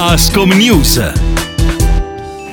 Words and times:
Ascom 0.00 0.48
News. 0.56 1.29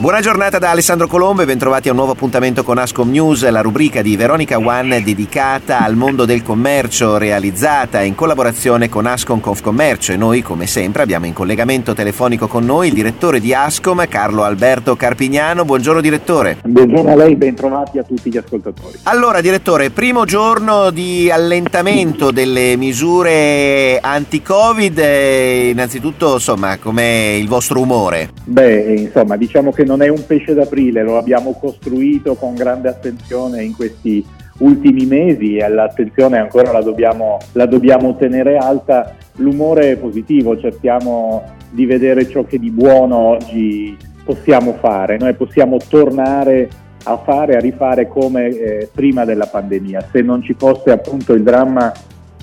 Buona 0.00 0.20
giornata 0.20 0.60
da 0.60 0.70
Alessandro 0.70 1.08
Colombo 1.08 1.42
e 1.42 1.44
bentrovati 1.44 1.88
a 1.88 1.90
un 1.90 1.96
nuovo 1.96 2.12
appuntamento 2.12 2.62
con 2.62 2.78
Ascom 2.78 3.10
News, 3.10 3.48
la 3.48 3.62
rubrica 3.62 4.00
di 4.00 4.16
Veronica 4.16 4.56
One 4.56 5.02
dedicata 5.02 5.80
al 5.80 5.96
mondo 5.96 6.24
del 6.24 6.44
commercio, 6.44 7.18
realizzata 7.18 8.02
in 8.02 8.14
collaborazione 8.14 8.88
con 8.88 9.06
Ascom 9.06 9.40
Confcommercio 9.40 10.12
e 10.12 10.16
noi 10.16 10.40
come 10.40 10.68
sempre 10.68 11.02
abbiamo 11.02 11.26
in 11.26 11.32
collegamento 11.32 11.94
telefonico 11.94 12.46
con 12.46 12.64
noi 12.64 12.86
il 12.86 12.94
direttore 12.94 13.40
di 13.40 13.52
Ascom, 13.52 14.06
Carlo 14.06 14.44
Alberto 14.44 14.94
Carpignano. 14.94 15.64
Buongiorno 15.64 16.00
direttore. 16.00 16.58
Buongiorno 16.62 17.10
a 17.10 17.16
lei, 17.16 17.34
bentrovati 17.34 17.98
a 17.98 18.04
tutti 18.04 18.30
gli 18.30 18.36
ascoltatori. 18.36 19.00
Allora 19.02 19.40
direttore, 19.40 19.90
primo 19.90 20.24
giorno 20.24 20.90
di 20.90 21.28
allentamento 21.28 22.30
delle 22.30 22.76
misure 22.76 23.98
anti-Covid, 24.00 24.96
eh, 24.96 25.70
innanzitutto 25.70 26.34
insomma 26.34 26.78
com'è 26.78 27.34
il 27.36 27.48
vostro 27.48 27.80
umore? 27.80 28.30
Beh, 28.44 28.94
insomma 28.94 29.36
diciamo 29.36 29.72
che 29.72 29.86
non 29.88 30.02
è 30.02 30.08
un 30.08 30.22
pesce 30.26 30.52
d'aprile, 30.52 31.02
lo 31.02 31.16
abbiamo 31.16 31.54
costruito 31.58 32.34
con 32.34 32.54
grande 32.54 32.90
attenzione 32.90 33.64
in 33.64 33.74
questi 33.74 34.22
ultimi 34.58 35.06
mesi 35.06 35.56
e 35.56 35.66
l'attenzione 35.66 36.36
ancora 36.36 36.72
la 36.72 36.82
dobbiamo, 36.82 37.38
la 37.52 37.64
dobbiamo 37.64 38.14
tenere 38.16 38.58
alta. 38.58 39.16
L'umore 39.36 39.92
è 39.92 39.96
positivo, 39.96 40.58
cerchiamo 40.58 41.42
di 41.70 41.86
vedere 41.86 42.28
ciò 42.28 42.44
che 42.44 42.58
di 42.58 42.70
buono 42.70 43.16
oggi 43.16 43.96
possiamo 44.24 44.74
fare, 44.74 45.16
noi 45.16 45.32
possiamo 45.32 45.78
tornare 45.88 46.68
a 47.04 47.16
fare, 47.16 47.56
a 47.56 47.60
rifare 47.60 48.08
come 48.08 48.48
eh, 48.48 48.90
prima 48.92 49.24
della 49.24 49.46
pandemia. 49.46 50.08
Se 50.12 50.20
non 50.20 50.42
ci 50.42 50.52
fosse 50.52 50.90
appunto 50.90 51.32
il 51.32 51.42
dramma 51.42 51.90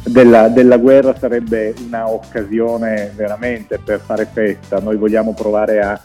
della, 0.03 0.47
della, 0.47 0.77
guerra 0.77 1.15
sarebbe 1.15 1.75
un'occasione 1.85 3.11
veramente 3.15 3.79
per 3.83 3.99
fare 3.99 4.27
festa. 4.31 4.79
Noi 4.79 4.97
vogliamo 4.97 5.33
provare 5.33 5.79
a 5.81 5.99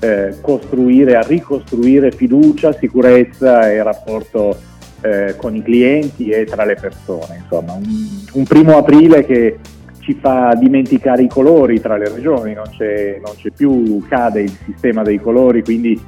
eh, 0.00 0.36
costruire, 0.40 1.16
a 1.16 1.22
ricostruire 1.22 2.10
fiducia, 2.10 2.72
sicurezza 2.72 3.70
e 3.70 3.82
rapporto 3.82 4.56
eh, 5.02 5.34
con 5.36 5.54
i 5.54 5.62
clienti 5.62 6.30
e 6.30 6.44
tra 6.44 6.64
le 6.64 6.74
persone. 6.74 7.42
Insomma, 7.42 7.74
un, 7.74 7.84
un, 8.32 8.44
primo 8.44 8.76
aprile 8.76 9.24
che 9.24 9.58
ci 10.00 10.16
fa 10.20 10.54
dimenticare 10.54 11.22
i 11.22 11.28
colori 11.28 11.80
tra 11.80 11.96
le 11.96 12.08
regioni, 12.08 12.54
non 12.54 12.66
c'è, 12.76 13.20
non 13.24 13.34
c'è 13.36 13.50
più, 13.50 14.02
cade 14.08 14.42
il 14.42 14.56
sistema 14.64 15.02
dei 15.02 15.20
colori, 15.20 15.62
quindi 15.62 16.00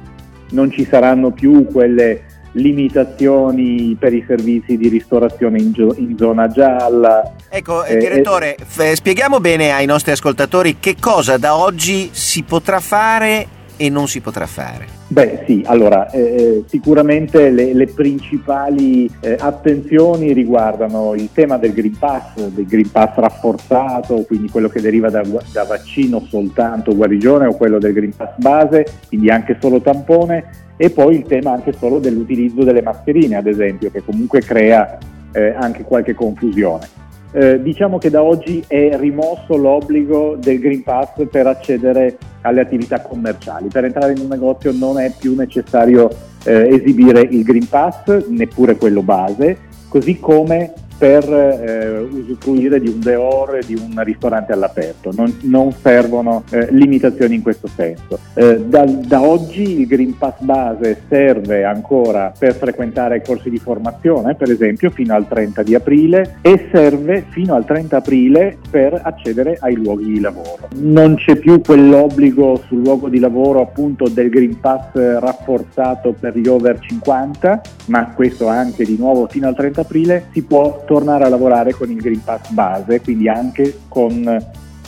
non 0.51 0.71
ci 0.71 0.85
saranno 0.85 1.31
più 1.31 1.65
quelle 1.65 2.25
limitazioni 2.53 3.95
per 3.99 4.13
i 4.13 4.23
servizi 4.27 4.77
di 4.77 4.87
ristorazione 4.87 5.59
in, 5.59 5.71
gio- 5.71 5.95
in 5.97 6.15
zona 6.17 6.47
gialla. 6.47 7.33
Ecco, 7.49 7.83
eh, 7.83 7.97
direttore, 7.97 8.55
eh, 8.55 8.63
f- 8.63 8.91
spieghiamo 8.91 9.39
bene 9.39 9.71
ai 9.71 9.85
nostri 9.85 10.11
ascoltatori 10.11 10.77
che 10.79 10.95
cosa 10.99 11.37
da 11.37 11.55
oggi 11.55 12.09
si 12.11 12.43
potrà 12.43 12.79
fare 12.79 13.61
e 13.77 13.89
non 13.89 14.07
si 14.07 14.21
potrà 14.21 14.45
fare? 14.45 14.87
Beh 15.07 15.43
sì, 15.45 15.63
allora 15.65 16.09
eh, 16.09 16.19
eh, 16.19 16.63
sicuramente 16.67 17.49
le, 17.49 17.73
le 17.73 17.87
principali 17.87 19.09
eh, 19.19 19.35
attenzioni 19.39 20.33
riguardano 20.33 21.13
il 21.13 21.29
tema 21.31 21.57
del 21.57 21.73
Green 21.73 21.97
Pass, 21.97 22.35
del 22.47 22.65
Green 22.65 22.89
Pass 22.89 23.15
rafforzato, 23.15 24.23
quindi 24.23 24.49
quello 24.49 24.69
che 24.69 24.81
deriva 24.81 25.09
da, 25.09 25.21
da 25.51 25.63
vaccino 25.63 26.25
soltanto 26.27 26.95
guarigione 26.95 27.45
o 27.45 27.55
quello 27.55 27.79
del 27.79 27.93
Green 27.93 28.15
Pass 28.15 28.35
base, 28.37 28.85
quindi 29.07 29.29
anche 29.29 29.57
solo 29.59 29.81
tampone 29.81 30.71
e 30.77 30.89
poi 30.89 31.17
il 31.17 31.23
tema 31.23 31.51
anche 31.51 31.73
solo 31.73 31.99
dell'utilizzo 31.99 32.63
delle 32.63 32.81
mascherine 32.81 33.35
ad 33.35 33.47
esempio 33.47 33.91
che 33.91 34.03
comunque 34.03 34.41
crea 34.41 34.97
eh, 35.33 35.53
anche 35.55 35.83
qualche 35.83 36.13
confusione. 36.13 37.01
Eh, 37.35 37.59
diciamo 37.63 37.97
che 37.97 38.11
da 38.11 38.21
oggi 38.21 38.63
è 38.67 38.95
rimosso 38.95 39.57
l'obbligo 39.57 40.37
del 40.39 40.59
Green 40.59 40.83
Pass 40.83 41.25
per 41.31 41.47
accedere 41.47 42.15
alle 42.41 42.61
attività 42.61 43.01
commerciali. 43.01 43.69
Per 43.69 43.83
entrare 43.83 44.11
in 44.11 44.19
un 44.19 44.27
negozio 44.27 44.71
non 44.71 44.99
è 44.99 45.11
più 45.17 45.35
necessario 45.35 46.09
eh, 46.43 46.67
esibire 46.75 47.21
il 47.21 47.41
Green 47.41 47.67
Pass, 47.67 48.27
neppure 48.27 48.77
quello 48.77 49.01
base, 49.01 49.57
così 49.89 50.19
come 50.19 50.73
per 50.97 51.23
eh, 51.31 51.99
usufruire 51.99 52.79
di 52.79 52.87
un 52.87 52.99
deor 52.99 53.59
di 53.65 53.75
un 53.75 54.01
ristorante 54.03 54.53
all'aperto, 54.53 55.11
non, 55.15 55.37
non 55.41 55.71
servono 55.71 56.43
eh, 56.51 56.67
limitazioni 56.71 57.35
in 57.35 57.41
questo 57.41 57.67
senso. 57.67 58.19
Eh, 58.33 58.59
da, 58.65 58.83
da, 58.85 59.21
oggi 59.21 59.81
il 59.81 59.87
Green 59.87 60.17
Pass 60.17 60.39
base 60.39 61.01
serve 61.07 61.63
ancora 61.63 62.33
per 62.37 62.55
frequentare 62.55 63.21
corsi 63.21 63.49
di 63.49 63.57
formazione, 63.57 64.35
per 64.35 64.49
esempio, 64.51 64.89
fino 64.89 65.13
al 65.13 65.27
30 65.27 65.63
di 65.63 65.75
aprile 65.75 66.37
e 66.41 66.67
serve 66.71 67.25
fino 67.29 67.55
al 67.55 67.65
30 67.65 67.97
aprile 67.97 68.57
per 68.69 68.99
accedere 69.03 69.57
ai 69.59 69.75
luoghi 69.75 70.05
di 70.05 70.19
lavoro. 70.19 70.69
Non 70.75 71.15
c'è 71.15 71.35
più 71.35 71.61
quell'obbligo 71.61 72.61
sul 72.67 72.81
luogo 72.81 73.09
di 73.09 73.19
lavoro 73.19 73.61
appunto 73.61 74.07
del 74.07 74.29
Green 74.29 74.59
Pass 74.59 74.93
rafforzato 74.93 76.15
per 76.19 76.37
gli 76.37 76.47
over 76.47 76.79
50, 76.79 77.61
ma 77.87 78.11
questo 78.13 78.47
anche 78.47 78.83
di 78.83 78.95
nuovo 78.97 79.27
fino 79.27 79.47
al 79.47 79.55
30 79.55 79.81
aprile 79.81 80.25
si 80.31 80.43
può 80.43 80.83
tornare 80.93 81.23
a 81.23 81.29
lavorare 81.29 81.73
con 81.73 81.89
il 81.89 81.97
Green 81.97 82.23
Pass 82.23 82.49
base, 82.49 83.01
quindi 83.01 83.27
anche 83.27 83.79
con 83.87 84.27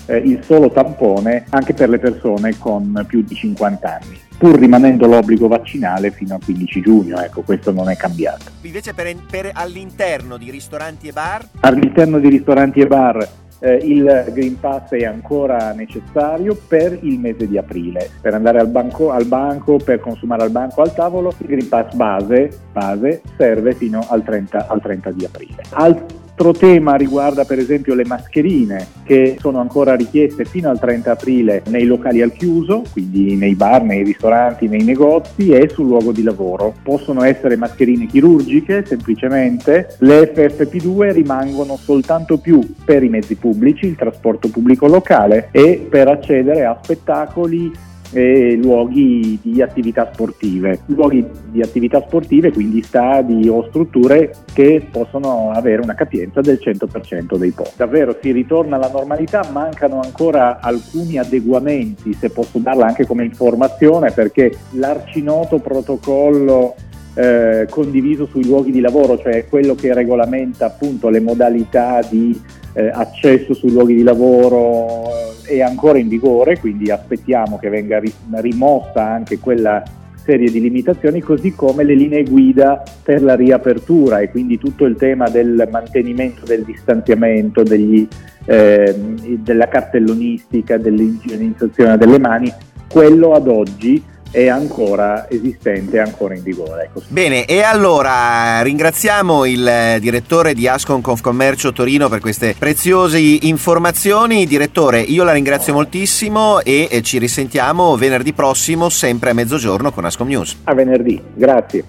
eh, 0.05 0.17
il 0.17 0.43
solo 0.43 0.69
tampone 0.69 1.45
anche 1.49 1.73
per 1.73 1.89
le 1.89 1.97
persone 1.97 2.55
con 2.59 3.03
più 3.07 3.23
di 3.23 3.33
50 3.33 3.89
anni 3.89 4.19
pur 4.37 4.59
rimanendo 4.59 5.07
l'obbligo 5.07 5.47
vaccinale 5.47 6.11
fino 6.11 6.35
al 6.35 6.43
15 6.43 6.81
giugno, 6.81 7.21
ecco 7.21 7.41
questo 7.41 7.71
non 7.71 7.89
è 7.89 7.95
cambiato. 7.95 8.51
Invece 8.63 8.93
per, 8.93 9.15
per 9.29 9.51
all'interno 9.53 10.35
di 10.35 10.51
ristoranti 10.51 11.07
e 11.07 11.13
bar? 11.13 11.47
All'interno 11.61 12.19
di 12.19 12.27
ristoranti 12.27 12.81
e 12.81 12.85
bar 12.85 13.27
eh, 13.59 13.75
il 13.75 14.25
Green 14.33 14.59
Pass 14.59 14.89
è 14.89 15.03
ancora 15.03 15.71
necessario 15.73 16.57
per 16.67 16.97
il 17.01 17.19
mese 17.19 17.47
di 17.47 17.57
aprile. 17.57 18.09
Per 18.21 18.33
andare 18.33 18.59
al 18.59 18.67
banco, 18.67 19.11
al 19.11 19.25
banco 19.25 19.77
per 19.77 19.99
consumare 19.99 20.43
al 20.43 20.51
banco, 20.51 20.81
al 20.81 20.93
tavolo, 20.93 21.33
il 21.37 21.47
Green 21.47 21.69
Pass 21.69 21.93
base, 21.93 22.49
base 22.71 23.21
serve 23.37 23.73
fino 23.73 24.05
al 24.09 24.23
30, 24.23 24.67
al 24.67 24.81
30 24.81 25.11
di 25.11 25.25
aprile. 25.25 25.63
Alt- 25.71 26.23
Altro 26.37 26.51
tema 26.51 26.95
riguarda 26.95 27.45
per 27.45 27.59
esempio 27.59 27.95
le 27.95 28.03
mascherine 28.05 28.85
che 29.05 29.37
sono 29.39 29.61
ancora 29.61 29.95
richieste 29.95 30.43
fino 30.43 30.69
al 30.69 30.77
30 30.77 31.11
aprile 31.11 31.63
nei 31.67 31.85
locali 31.85 32.21
al 32.21 32.33
chiuso, 32.33 32.83
quindi 32.91 33.37
nei 33.37 33.55
bar, 33.55 33.83
nei 33.83 34.03
ristoranti, 34.03 34.67
nei 34.67 34.83
negozi 34.83 35.51
e 35.51 35.69
sul 35.69 35.87
luogo 35.87 36.11
di 36.11 36.23
lavoro. 36.23 36.73
Possono 36.83 37.23
essere 37.23 37.55
mascherine 37.55 38.05
chirurgiche 38.05 38.83
semplicemente, 38.85 39.95
le 39.99 40.33
FFP2 40.33 41.13
rimangono 41.13 41.77
soltanto 41.77 42.37
più 42.37 42.59
per 42.83 43.01
i 43.01 43.07
mezzi 43.07 43.35
pubblici, 43.35 43.85
il 43.85 43.95
trasporto 43.95 44.49
pubblico 44.49 44.87
locale 44.87 45.47
e 45.51 45.87
per 45.89 46.09
accedere 46.09 46.65
a 46.65 46.77
spettacoli 46.81 47.71
e 48.15 48.55
luoghi 48.55 49.37
di 49.41 49.61
attività 49.61 50.09
sportive. 50.13 50.79
Luoghi 50.85 51.27
di 51.49 51.59
attività 51.61 52.01
sportive, 52.01 52.53
quindi 52.53 52.81
stadi 52.81 53.49
o 53.49 53.67
strutture 53.67 54.31
che 54.53 54.87
possono 54.89 55.51
avere 55.51 55.81
una 55.81 55.95
capienza 55.95 56.39
del 56.39 56.57
100% 56.63 57.35
dei 57.35 57.51
posti. 57.51 57.73
Davvero 57.75 58.17
si 58.21 58.31
ritorna 58.31 58.77
alla 58.77 58.89
normalità, 58.89 59.45
mancano 59.51 59.99
ancora 59.99 60.61
alcuni 60.61 61.17
adeguamenti, 61.17 62.13
se 62.13 62.29
posso 62.29 62.57
darla 62.59 62.85
anche 62.85 63.05
come 63.05 63.25
informazione, 63.25 64.11
perché 64.11 64.55
l'arcinoto 64.71 65.59
protocollo 65.59 66.75
eh, 67.15 67.67
condiviso 67.69 68.27
sui 68.27 68.45
luoghi 68.45 68.71
di 68.71 68.81
lavoro, 68.81 69.17
cioè 69.17 69.45
quello 69.47 69.75
che 69.75 69.93
regolamenta 69.93 70.65
appunto 70.67 71.09
le 71.09 71.19
modalità 71.19 72.01
di 72.07 72.39
eh, 72.75 72.89
accesso 72.93 73.53
sui 73.53 73.71
luoghi 73.71 73.95
di 73.95 74.03
lavoro 74.03 75.03
è 75.43 75.61
ancora 75.61 75.97
in 75.97 76.07
vigore, 76.07 76.59
quindi 76.59 76.91
aspettiamo 76.91 77.57
che 77.57 77.69
venga 77.69 78.01
rimossa 78.35 79.07
anche 79.07 79.39
quella 79.39 79.83
serie 80.23 80.49
di 80.49 80.59
limitazioni, 80.59 81.21
così 81.21 81.53
come 81.53 81.83
le 81.83 81.93
linee 81.93 82.23
guida 82.23 82.83
per 83.03 83.21
la 83.21 83.35
riapertura 83.35 84.19
e 84.19 84.31
quindi 84.31 84.57
tutto 84.57 84.85
il 84.85 84.95
tema 84.95 85.29
del 85.29 85.67
mantenimento 85.71 86.45
del 86.45 86.63
distanziamento, 86.63 87.61
degli, 87.61 88.07
eh, 88.45 88.93
della 89.39 89.67
cartellonistica, 89.67 90.77
dell'igienizzazione 90.77 91.97
delle 91.97 92.17
mani, 92.17 92.51
quello 92.89 93.33
ad 93.33 93.47
oggi 93.47 94.03
è 94.35 94.49
ancora 94.49 95.29
esistente, 95.29 95.95
è 95.95 96.01
ancora 96.01 96.35
in 96.35 96.43
vigore. 96.43 96.83
Ecco. 96.83 97.01
Bene, 97.07 97.45
e 97.45 97.61
allora 97.61 98.61
ringraziamo 98.61 99.45
il 99.45 99.65
eh, 99.65 99.97
direttore 100.01 100.53
di 100.53 100.67
Ascon 100.67 100.99
Confcommercio 100.99 101.71
Torino 101.71 102.09
per 102.09 102.19
queste 102.19 102.53
preziose 102.59 103.17
informazioni. 103.17 104.45
Direttore, 104.45 104.99
io 104.99 105.23
la 105.23 105.31
ringrazio 105.31 105.71
moltissimo 105.71 106.59
e 106.59 106.89
eh, 106.91 107.01
ci 107.01 107.17
risentiamo 107.17 107.95
venerdì 107.95 108.33
prossimo, 108.33 108.89
sempre 108.89 109.29
a 109.29 109.33
mezzogiorno 109.33 109.93
con 109.93 110.03
Ascom 110.03 110.27
News. 110.27 110.57
A 110.65 110.73
venerdì, 110.73 111.21
grazie. 111.33 111.85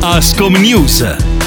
Ascom 0.00 0.54
News 0.54 1.43